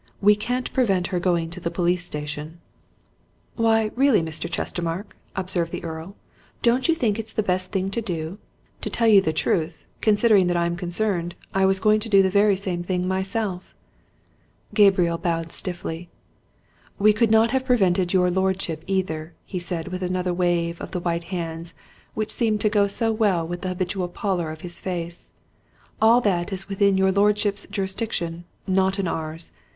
We 0.19 0.35
can't 0.35 0.73
prevent 0.73 1.05
her 1.13 1.19
going 1.19 1.51
to 1.51 1.59
the 1.59 1.69
police 1.69 2.03
station." 2.03 2.59
"Why, 3.55 3.91
really, 3.95 4.19
Mr. 4.23 4.49
Chestermarke," 4.49 5.15
observed 5.35 5.71
the 5.71 5.83
Earl, 5.83 6.15
"don't 6.63 6.87
you 6.87 6.95
think 6.95 7.19
it's 7.19 7.33
the 7.33 7.43
best 7.43 7.71
thing 7.71 7.91
to 7.91 8.01
do? 8.01 8.39
To 8.81 8.89
tell 8.89 9.07
you 9.07 9.21
the 9.21 9.31
truth, 9.31 9.85
considering 10.01 10.47
that 10.47 10.57
I'm 10.57 10.75
concerned, 10.75 11.35
I 11.53 11.67
was 11.67 11.79
going 11.79 11.99
to 11.99 12.09
do 12.09 12.23
the 12.23 12.31
very 12.31 12.55
same 12.55 12.81
thing 12.83 13.07
myself." 13.07 13.75
Gabriel 14.73 15.19
bowed 15.19 15.51
stiffly. 15.51 16.09
"We 16.97 17.13
could 17.13 17.29
not 17.29 17.51
have 17.51 17.63
prevented 17.63 18.11
your 18.11 18.31
lordship 18.31 18.83
either," 18.87 19.33
he 19.45 19.59
said, 19.59 19.89
with 19.89 20.01
another 20.01 20.33
wave 20.33 20.81
of 20.81 20.89
the 20.93 20.99
white 20.99 21.25
hands 21.25 21.75
which 22.15 22.31
seemed 22.31 22.59
to 22.61 22.69
go 22.73 22.87
so 22.87 23.11
well 23.11 23.47
with 23.47 23.61
the 23.61 23.69
habitual 23.69 24.07
pallor 24.07 24.49
of 24.49 24.61
his 24.61 24.79
face. 24.79 25.29
"All 26.01 26.21
that 26.21 26.51
is 26.51 26.67
within 26.67 26.97
your 26.97 27.11
lordship's 27.11 27.67
jurisdiction 27.69 28.45
not 28.65 28.97
in 28.97 29.07
ours. 29.07 29.51